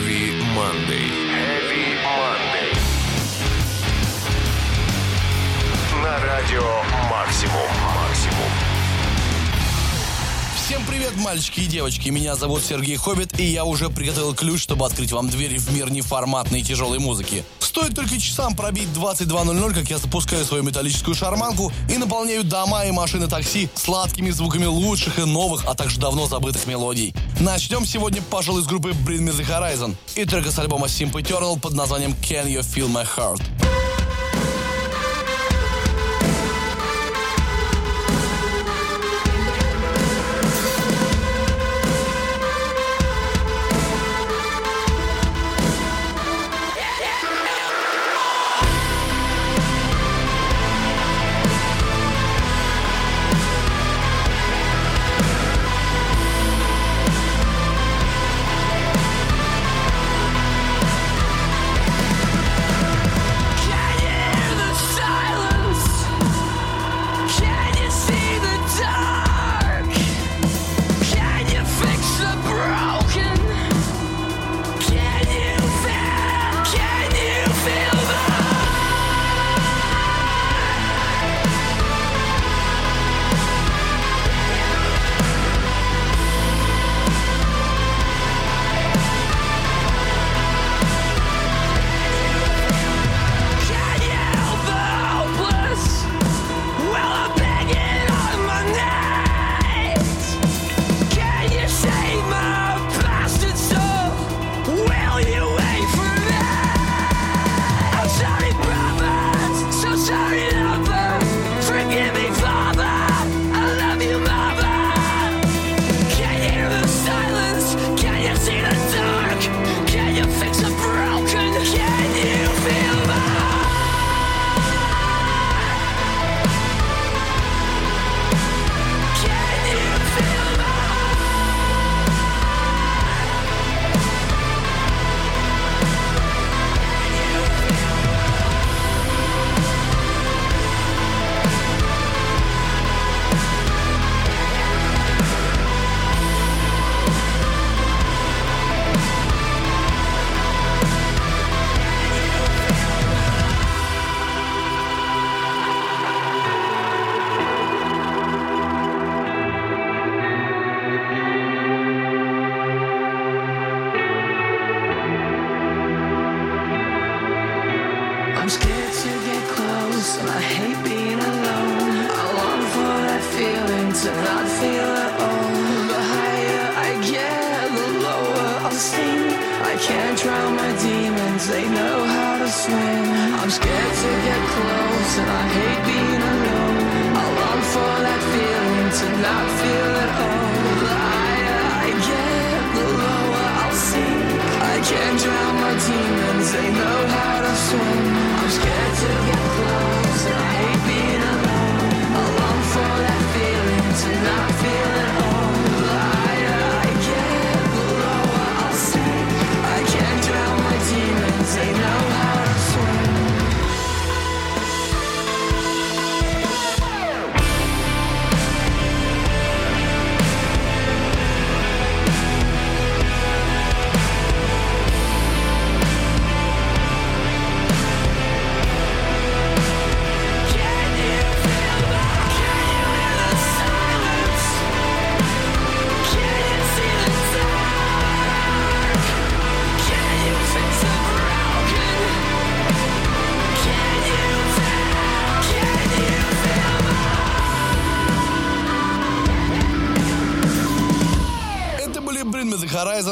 [0.00, 1.10] Heavy Monday.
[1.28, 2.72] Heavy Monday.
[6.02, 6.62] На радио
[7.10, 7.68] Максимум.
[7.94, 8.50] Максимум.
[10.56, 12.08] Всем привет, мальчики и девочки.
[12.08, 15.90] Меня зовут Сергей Хоббит, и я уже приготовил ключ, чтобы открыть вам двери в мир
[15.90, 17.44] неформатной и тяжелой музыки.
[17.70, 22.90] Стоит только часам пробить 22.00, как я запускаю свою металлическую шарманку и наполняю дома и
[22.90, 27.14] машины такси сладкими звуками лучших и новых, а также давно забытых мелодий.
[27.38, 31.60] Начнем сегодня, пожалуй, с группы Bring Me The Horizon и трека с альбома Simple Eternal
[31.60, 33.79] под названием Can You Feel My Heart.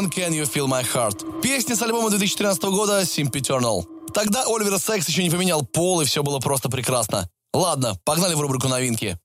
[0.09, 1.41] Can You Feel My Heart.
[1.41, 3.85] Песня с альбома 2013 года Eternal.
[4.13, 7.29] Тогда Оливер Секс еще не поменял пол, и все было просто прекрасно.
[7.53, 9.19] Ладно, погнали в рубрику новинки.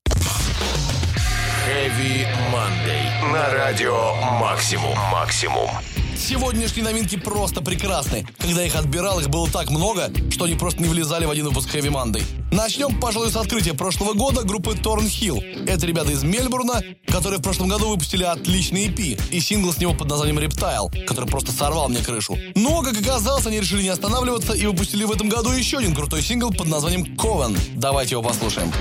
[1.66, 3.32] Heavy Monday.
[3.32, 4.96] На радио Максимум.
[5.10, 5.70] Максимум.
[6.16, 8.26] Сегодняшние новинки просто прекрасны.
[8.38, 11.74] Когда их отбирал, их было так много, что они просто не влезали в один выпуск
[11.74, 12.22] Heavy Monday.
[12.50, 15.66] Начнем, пожалуй, с открытия прошлого года группы Torn Hill.
[15.66, 19.94] Это ребята из Мельбурна, которые в прошлом году выпустили отличный EP и сингл с него
[19.94, 22.38] под названием Reptile, который просто сорвал мне крышу.
[22.54, 26.22] Но, как оказалось, они решили не останавливаться и выпустили в этом году еще один крутой
[26.22, 27.58] сингл под названием Coven.
[27.74, 28.72] Давайте его послушаем.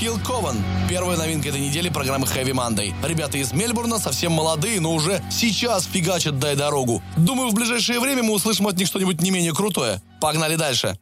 [0.00, 0.56] Thornhill Coven.
[0.88, 2.94] Первая новинка этой недели программы Heavy Monday.
[3.06, 7.02] Ребята из Мельбурна совсем молодые, но уже сейчас фигачат «Дай дорогу».
[7.16, 10.00] Думаю, в ближайшее время мы услышим от них что-нибудь не менее крутое.
[10.20, 10.96] Погнали дальше.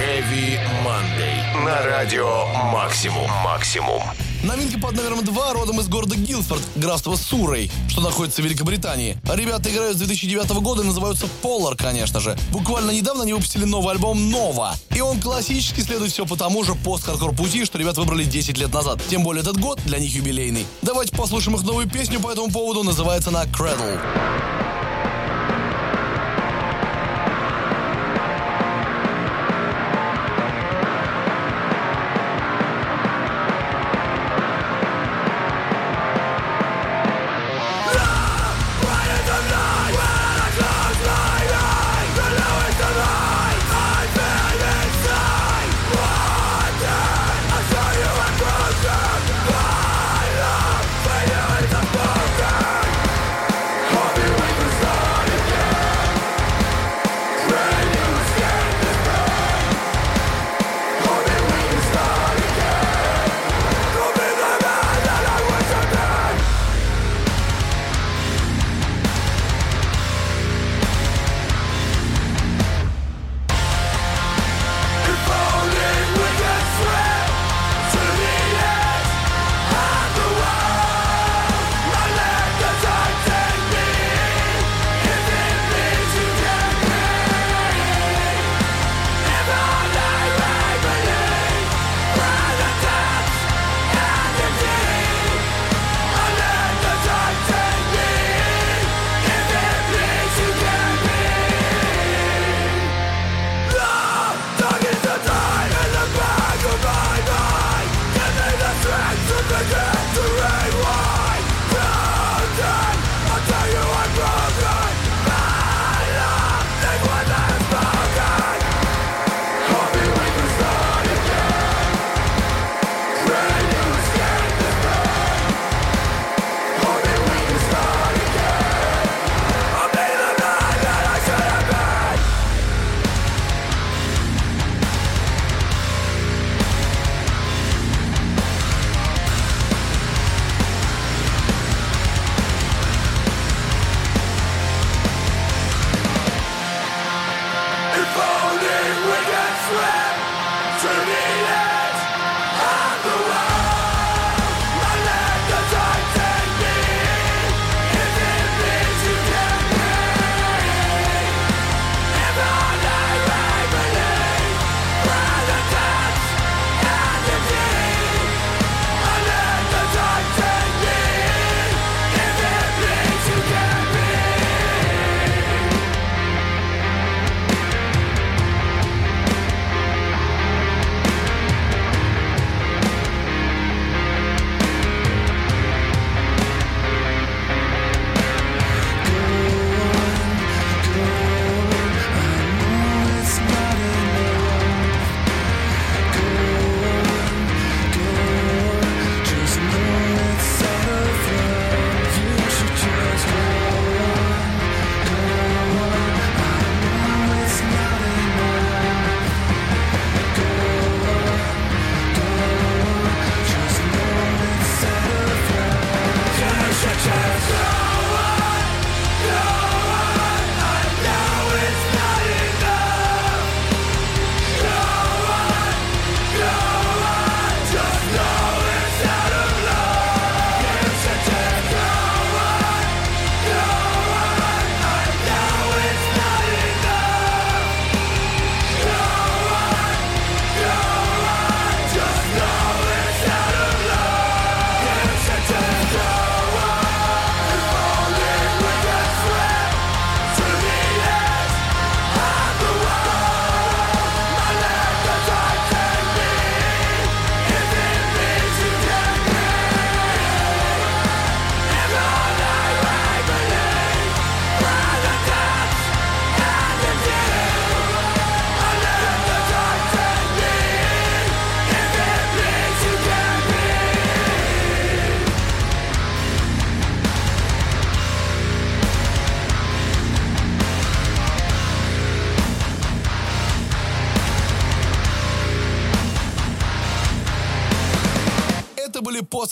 [0.00, 1.64] Heavy Monday.
[1.64, 3.28] На радио Максимум.
[3.44, 4.02] Максимум.
[4.44, 9.16] Новинки под номером 2 родом из города Гилфорд, графства Суррей, что находится в Великобритании.
[9.24, 12.36] Ребята играют с 2009 года и называются Polar, конечно же.
[12.50, 14.74] Буквально недавно они выпустили новый альбом «Нова».
[14.94, 18.72] И он классически следует все по тому же пост-хардкор пути, что ребят выбрали 10 лет
[18.72, 19.00] назад.
[19.08, 20.66] Тем более этот год для них юбилейный.
[20.82, 23.98] Давайте послушаем их новую песню по этому поводу, называется она «Cradle».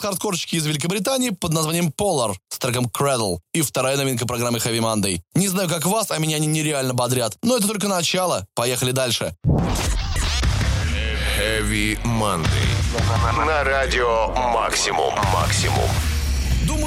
[0.03, 3.39] Пост-хардкорщики из Великобритании под названием Polar с треком Cradle.
[3.53, 5.21] И вторая новинка программы Heavy Monday.
[5.35, 7.37] Не знаю, как вас, а меня они нереально бодрят.
[7.43, 8.47] Но это только начало.
[8.55, 9.37] Поехали дальше.
[11.39, 13.47] Heavy Monday.
[13.47, 15.15] На радио Максимум.
[15.33, 15.89] Максимум.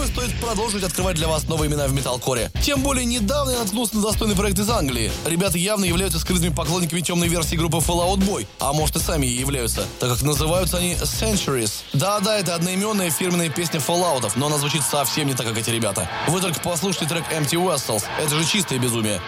[0.05, 2.51] Думаю, стоит продолжить открывать для вас новые имена в металкоре.
[2.61, 5.11] Тем более недавно я наткнулся на достойный проект из Англии.
[5.25, 9.39] Ребята явно являются скрытыми поклонниками темной версии группы Fallout Boy, а может и сами и
[9.39, 11.71] являются, так как называются они Centuries.
[11.93, 16.07] Да-да, это одноименная фирменная песня Fallout'ов, но она звучит совсем не так, как эти ребята.
[16.27, 19.15] Вы только послушайте трек Empty Vessels, это же чистое безумие.
[19.15, 19.23] Это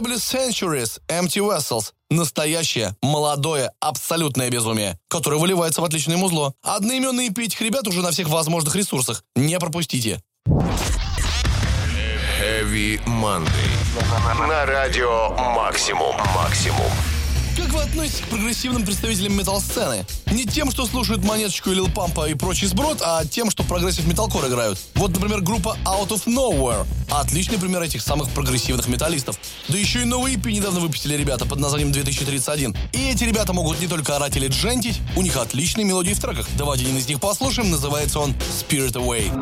[0.00, 1.92] были Centuries, Empty Vessels.
[2.10, 6.54] Настоящее, молодое, абсолютное безумие, которое выливается в отличное музло.
[6.62, 9.24] Одноименные этих ребят уже на всех возможных ресурсах.
[9.34, 10.22] Не пропустите.
[12.40, 13.48] Heavy Monday.
[14.48, 16.16] На радио Максимум.
[16.34, 16.90] Максимум.
[17.74, 20.06] Как вы относитесь к прогрессивным представителям метал-сцены?
[20.30, 24.06] Не тем, что слушают Монеточку и Лил Пампа и прочий сброд, а тем, что progressive
[24.06, 24.78] metalcore играют.
[24.94, 26.86] Вот, например, группа Out of Nowhere.
[27.10, 29.40] Отличный пример этих самых прогрессивных металлистов.
[29.68, 32.76] Да еще и новый EP недавно выпустили ребята под названием 2031.
[32.92, 36.46] И эти ребята могут не только орать или джентить, у них отличные мелодии в треках.
[36.56, 38.34] Давайте один из них послушаем, называется он
[38.70, 39.32] Spirit Away.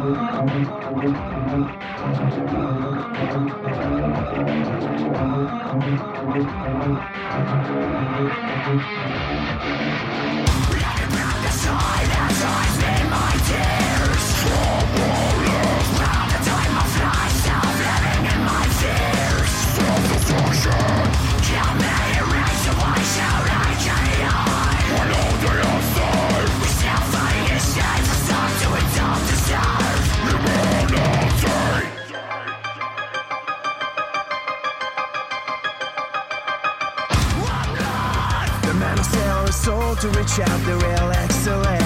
[39.53, 41.82] soul to reach out the real excellence.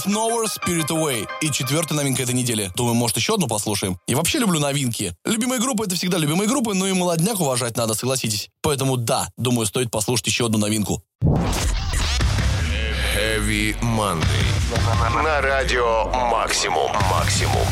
[0.00, 1.26] Of Nowhere, Spirit Away.
[1.40, 2.70] И четвертая новинка этой недели.
[2.76, 3.98] Думаю, может, еще одну послушаем.
[4.06, 5.14] И вообще люблю новинки.
[5.24, 8.50] Любимые группы— это всегда любимые группы, но и молодняк уважать надо, согласитесь.
[8.62, 11.02] Поэтому да, думаю, стоит послушать еще одну новинку.
[13.14, 14.24] Heavy Monday.
[15.22, 16.90] На радио «Максимум».
[17.10, 17.66] «Максимум».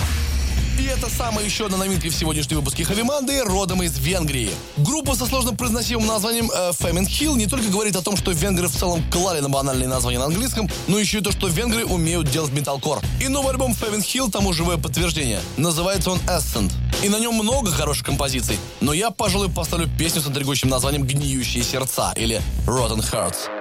[0.78, 4.50] И это самая еще одна новинка в сегодняшнем выпуске Хавиманды, родом из Венгрии.
[4.76, 8.68] Группа со сложно произносимым названием э, Famine Hill не только говорит о том, что венгры
[8.68, 12.30] в целом клали на банальные названия на английском, но еще и то, что венгры умеют
[12.30, 13.00] делать металкор.
[13.20, 15.40] И новый альбом Famine Hill тому живое подтверждение.
[15.56, 16.70] Называется он Ascent.
[17.02, 21.64] И на нем много хороших композиций, но я, пожалуй, поставлю песню с интригующим названием «Гниющие
[21.64, 23.57] сердца» или Rotten Hearts.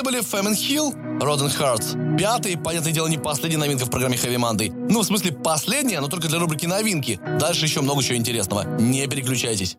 [0.00, 2.16] Это были Famine Hill, Roden Hearts.
[2.16, 4.72] Пятый, понятное дело, не последняя новинка в программе Heavy Monday.
[4.88, 7.20] Ну, в смысле, последняя, но только для рубрики новинки.
[7.38, 8.64] Дальше еще много чего интересного.
[8.80, 9.76] Не переключайтесь.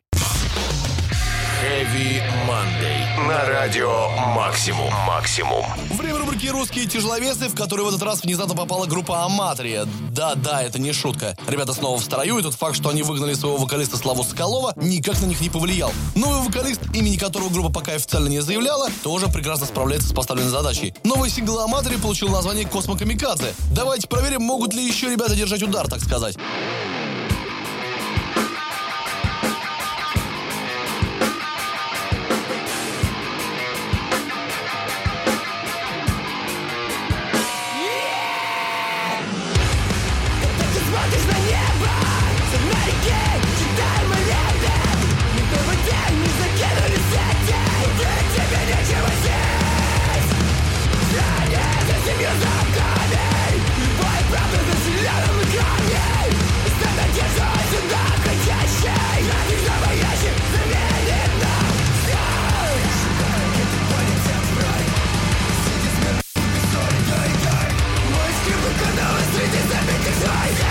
[1.61, 3.27] Heavy Monday.
[3.27, 4.91] На радио Максимум.
[5.05, 5.63] Максимум.
[5.91, 9.85] Время рубрики «Русские тяжеловесы», в которую в этот раз внезапно попала группа «Аматрия».
[10.09, 11.37] Да-да, это не шутка.
[11.47, 15.21] Ребята снова в строю, и тот факт, что они выгнали своего вокалиста Славу Соколова, никак
[15.21, 15.93] на них не повлиял.
[16.15, 20.95] Новый вокалист, имени которого группа пока официально не заявляла, тоже прекрасно справляется с поставленной задачей.
[21.03, 23.53] Новый сингл «Аматрии» получил название «Космо Камикадзе».
[23.71, 26.37] Давайте проверим, могут ли еще ребята держать удар, так сказать.
[70.21, 70.70] die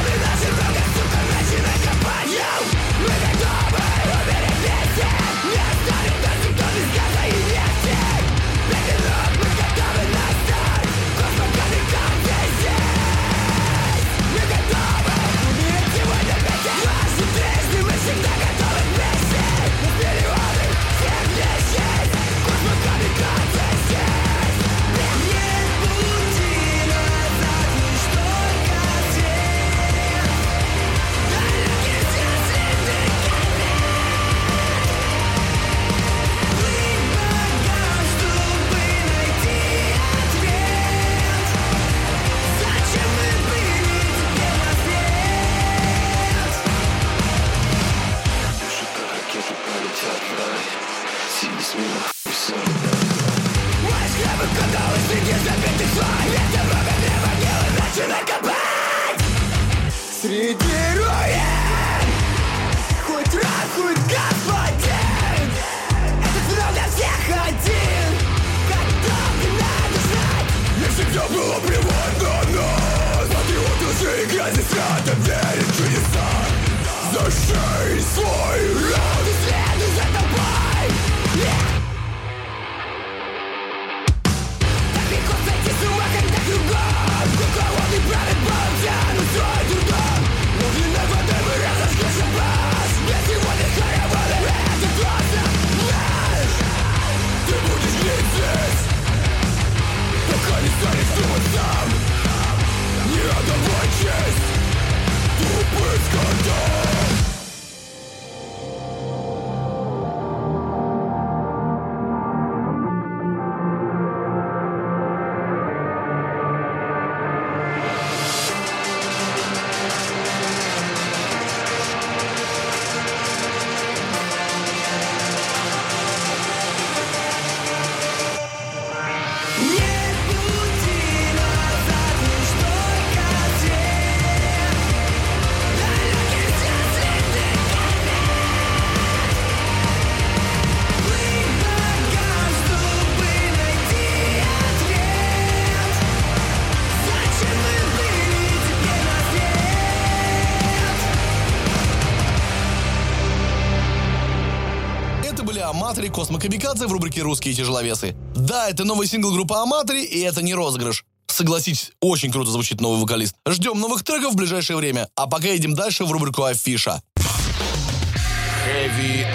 [155.91, 158.15] Аматори Космо Камикадзе в рубрике «Русские тяжеловесы».
[158.37, 161.05] Да, это новый сингл группы Аматори, и это не розыгрыш.
[161.27, 163.35] Согласитесь, очень круто звучит новый вокалист.
[163.49, 165.09] Ждем новых треков в ближайшее время.
[165.17, 167.03] А пока едем дальше в рубрику «Афиша».
[167.19, 169.27] Heavy.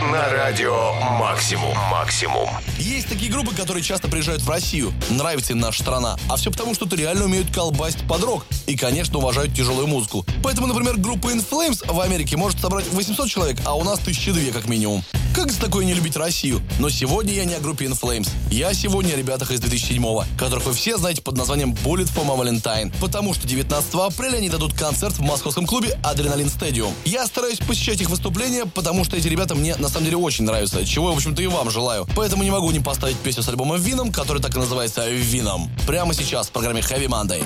[0.00, 1.76] На радио Максимум.
[1.90, 2.48] Максимум.
[2.78, 4.94] Есть такие группы, которые часто приезжают в Россию.
[5.10, 6.16] Нравится им наша страна.
[6.30, 8.46] А все потому, что ты реально умеют колбасить под рок.
[8.66, 10.24] И, конечно, уважают тяжелую музыку.
[10.42, 14.52] Поэтому, например, группа In Flames в Америке может собрать 800 человек, а у нас 1002
[14.52, 15.04] как минимум.
[15.34, 16.60] Как за такое не любить Россию?
[16.80, 18.28] Но сегодня я не о группе In Flames.
[18.50, 22.36] Я сегодня о ребятах из 2007-го, которых вы все знаете под названием Bullet for my
[22.36, 22.92] Valentine.
[23.00, 26.92] Потому что 19 апреля они дадут концерт в московском клубе Адреналин Stadium.
[27.04, 30.84] Я стараюсь посещать их выступления, потому что эти ребята мне на самом деле очень нравятся,
[30.84, 32.06] чего я, в общем-то, и вам желаю.
[32.16, 35.70] Поэтому не могу не поставить песню с альбомом Вином, который так и называется Вином.
[35.86, 37.42] Прямо сейчас в программе Heavy Monday.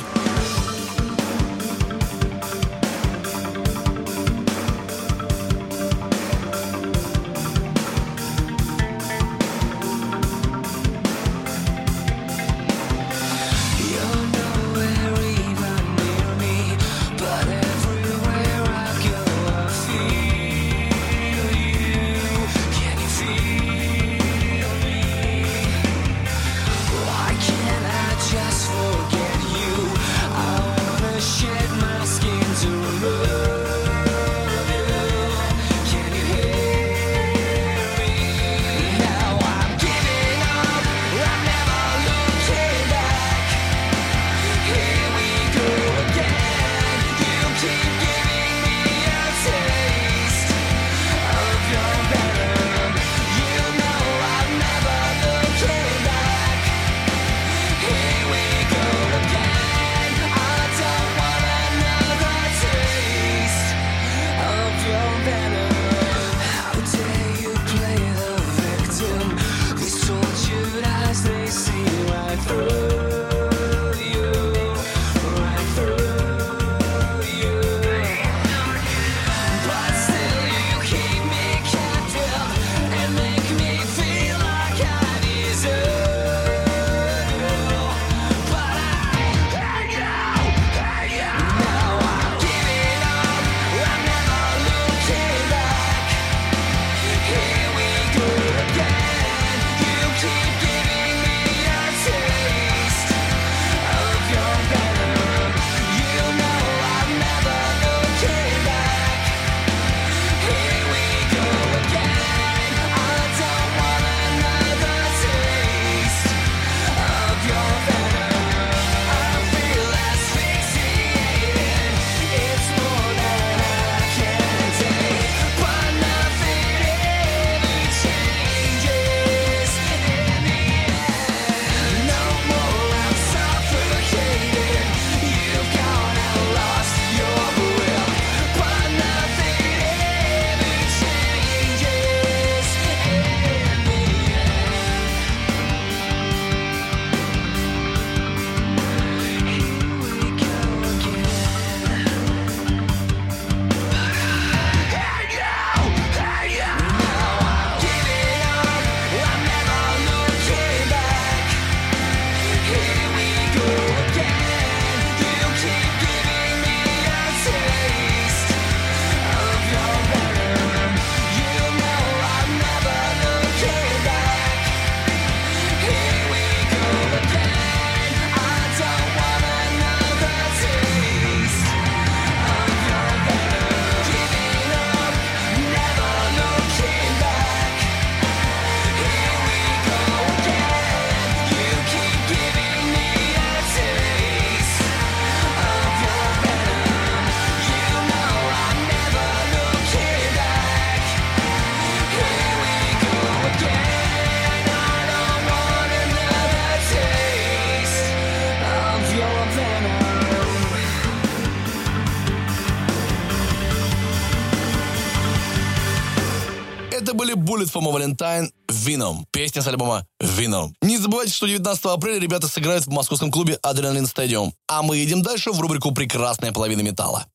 [217.80, 219.24] My Valentine Venom.
[219.30, 220.70] Песня с альбома Venom.
[220.82, 224.52] Не забывайте, что 19 апреля ребята сыграют в московском клубе Adrenaline Stadium.
[224.68, 227.26] А мы едем дальше в рубрику «Прекрасная половина металла».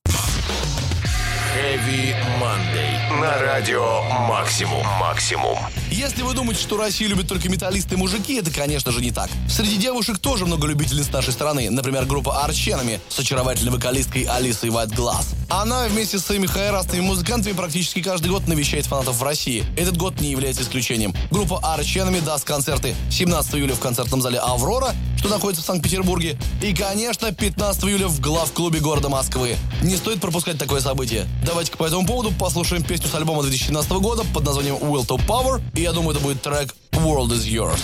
[1.56, 2.99] Heavy Monday.
[3.20, 4.82] На радио Максимум.
[4.98, 5.58] Максимум.
[5.92, 9.30] Если вы думаете, что Россию любят только металлисты и мужики, это, конечно же, не так.
[9.50, 11.70] Среди девушек тоже много любителей с нашей страны.
[11.70, 15.26] Например, группа Арченами с очаровательной вокалисткой Алисой Glass.
[15.50, 19.66] Она вместе с своими хайрастными музыкантами практически каждый год навещает фанатов в России.
[19.76, 21.14] Этот год не является исключением.
[21.30, 26.74] Группа Арченами даст концерты 17 июля в концертном зале «Аврора», что находится в Санкт-Петербурге, и,
[26.74, 29.58] конечно, 15 июля в главклубе города Москвы.
[29.82, 31.28] Не стоит пропускать такое событие.
[31.46, 35.62] Давайте-ка по этому поводу послушаем песню с альбома 2017 года под названием «Will to Power»,
[35.74, 37.80] и я думаю, это будет трек «World is Yours».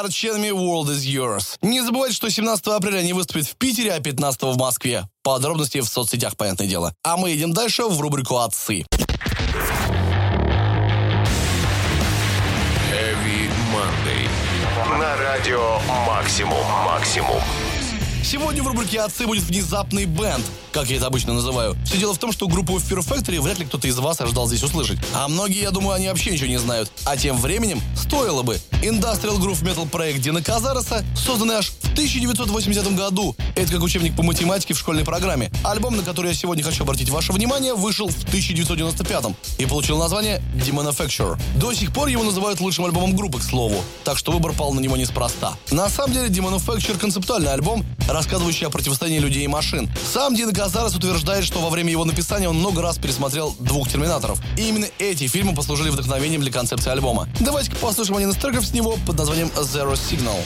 [0.00, 1.58] Arch Enemy World is Yours.
[1.60, 5.06] Не забывайте, что 17 апреля они выступят в Питере, а 15 в Москве.
[5.22, 6.94] Подробности в соцсетях, понятное дело.
[7.04, 8.86] А мы идем дальше в рубрику «Отцы».
[12.90, 14.26] Heavy Monday.
[14.98, 16.64] На радио «Максимум».
[16.86, 17.42] «Максимум».
[18.22, 21.76] Сегодня в рубрике «Отцы» будет внезапный бенд, как я это обычно называю.
[21.84, 24.62] Все дело в том, что группу Fear Factory вряд ли кто-то из вас ожидал здесь
[24.62, 24.98] услышать.
[25.14, 26.92] А многие, я думаю, они вообще ничего не знают.
[27.04, 28.60] А тем временем стоило бы.
[28.82, 33.36] Industrial Groove Metal проект Дина Казареса, созданный аж в 1980 году.
[33.56, 35.50] Это как учебник по математике в школьной программе.
[35.64, 39.24] Альбом, на который я сегодня хочу обратить ваше внимание, вышел в 1995
[39.58, 41.38] и получил название Demanufacture.
[41.56, 43.82] До сих пор его называют лучшим альбомом группы, к слову.
[44.04, 45.54] Так что выбор пал на него неспроста.
[45.72, 49.90] На самом деле Demanufacture концептуальный альбом, рассказывающий о противостоянии людей и машин.
[50.12, 54.40] Сам Дин Казарес утверждает, что во время его написания он много раз пересмотрел двух «Терминаторов».
[54.56, 57.28] И именно эти фильмы послужили вдохновением для концепции альбома.
[57.40, 60.38] Давайте-ка послушаем один из треков с него под названием «Zero Signal».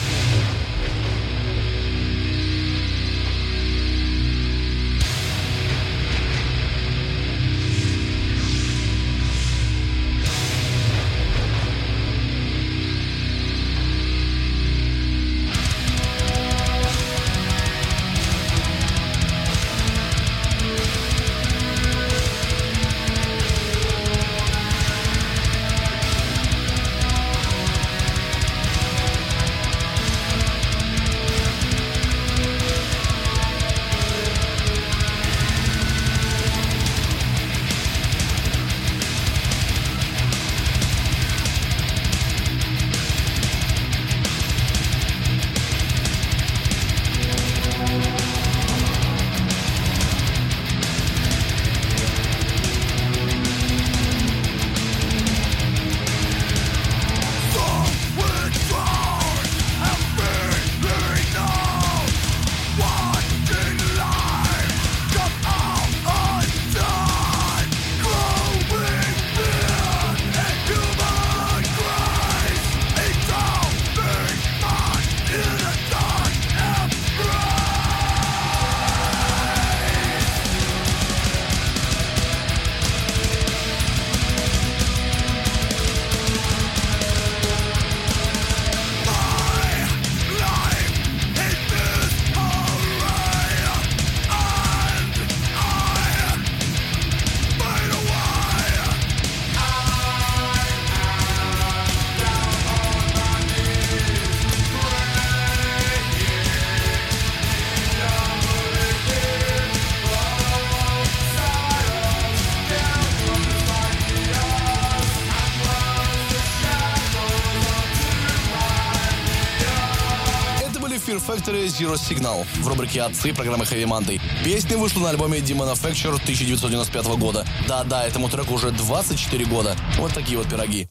[121.77, 124.21] Zero Signal в рубрике «Отцы» программы Heavy Monday.
[124.45, 127.45] Песня вышла на альбоме Demanufacture 1995 года.
[127.67, 129.75] Да-да, этому треку уже 24 года.
[129.97, 130.87] Вот такие вот пироги.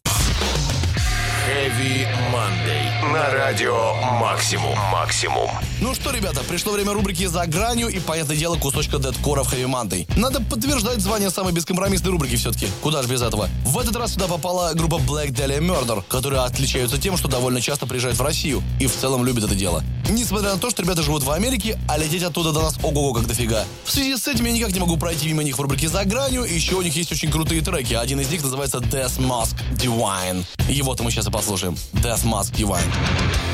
[1.46, 3.12] Heavy Monday.
[3.12, 4.78] На радио «Максимум».
[4.90, 5.50] «Максимум».
[5.78, 9.66] Ну что, ребята, пришло время рубрики «За гранью» и, понятное дело, кусочка дедкора в Heavy
[9.66, 10.10] Monday.
[10.18, 12.66] Надо подтверждать звание самой бескомпромиссной рубрики все-таки.
[12.80, 13.50] Куда же без этого?
[13.66, 17.84] В этот раз сюда попала группа Black Dahlia Murder, которые отличаются тем, что довольно часто
[17.86, 19.84] приезжают в Россию и в целом любят это дело.
[20.08, 23.26] Несмотря на то, что ребята живут в Америке, а лететь оттуда до нас ого-го как
[23.26, 23.64] дофига.
[23.84, 26.44] В связи с этим я никак не могу пройти мимо них в рубрике «За гранью»,
[26.44, 27.92] еще у них есть очень крутые треки.
[27.92, 30.44] Один из них называется Death Mask Divine.
[30.68, 31.74] Его-то мы сейчас и послушаем.
[31.94, 33.53] Death Mask Divine.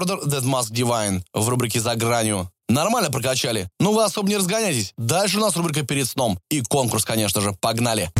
[0.00, 2.50] Murder That Mask Divine в рубрике «За гранью».
[2.70, 3.68] Нормально прокачали.
[3.80, 4.94] Ну вы особо не разгоняйтесь.
[4.96, 6.38] Дальше у нас рубрика «Перед сном».
[6.48, 7.54] И конкурс, конечно же.
[7.60, 8.10] Погнали.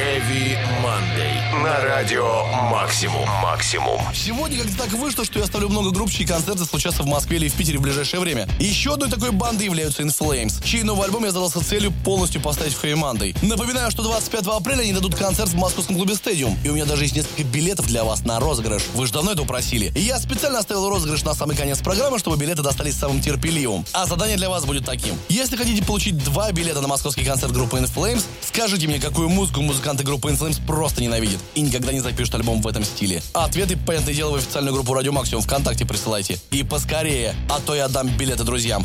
[0.00, 1.62] Heavy Monday.
[1.62, 3.28] На радио Максимум.
[3.42, 4.00] Максимум.
[4.14, 7.48] Сегодня как-то так вышло, что я ставлю много групп, чьи концерты случатся в Москве или
[7.48, 8.48] в Питере в ближайшее время.
[8.58, 12.72] Еще одной такой бандой являются In Flames, чей новый альбом я задался целью полностью поставить
[12.72, 13.36] в Heavy Monday.
[13.44, 17.04] Напоминаю, что 25 апреля они дадут концерт в московском клубе Stadium, и у меня даже
[17.04, 18.84] есть несколько билетов для вас на розыгрыш.
[18.94, 19.92] Вы же давно этого просили.
[19.94, 23.84] И я специально оставил розыгрыш на самый конец программы, чтобы билеты достались самым терпеливым.
[23.92, 25.14] А задание для вас будет таким.
[25.28, 29.60] Если хотите получить два билета на московский концерт группы In Flames, скажите мне, какую музыку
[29.90, 33.22] музыканты группы In Flames просто ненавидят и никогда не запишут альбом в этом стиле.
[33.32, 36.38] Ответы, понятное дело, в официальную группу Радио Максимум ВКонтакте присылайте.
[36.50, 38.84] И поскорее, а то я отдам билеты друзьям.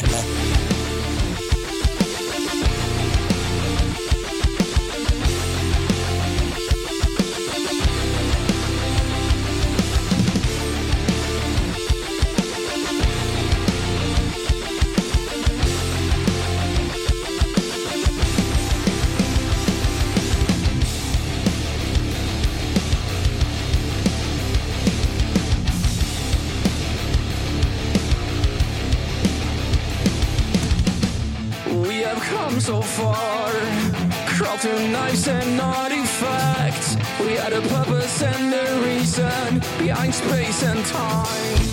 [0.00, 0.74] We
[38.22, 41.67] and a reason behind space and time.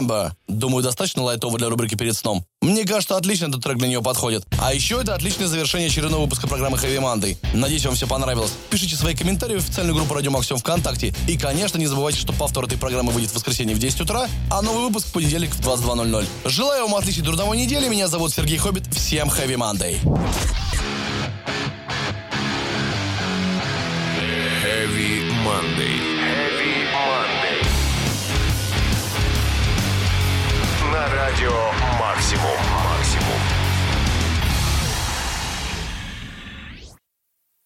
[0.00, 0.32] Remember.
[0.48, 2.44] Думаю, достаточно лайтово для рубрики «Перед сном».
[2.60, 4.44] Мне кажется, отлично этот трек для нее подходит.
[4.58, 7.36] А еще это отличное завершение очередного выпуска программы Heavy Monday.
[7.54, 8.52] Надеюсь, вам все понравилось.
[8.68, 11.14] Пишите свои комментарии в официальную группу Радио Максимум ВКонтакте.
[11.26, 14.62] И, конечно, не забывайте, что повтор этой программы выйдет в воскресенье в 10 утра, а
[14.62, 16.26] новый выпуск в понедельник в 22.00.
[16.46, 17.88] Желаю вам отличной трудовой недели.
[17.88, 18.92] Меня зовут Сергей Хоббит.
[18.92, 19.98] Всем Heavy Monday.
[24.62, 26.09] Heavy Monday.
[31.00, 32.89] На радио «Максимум».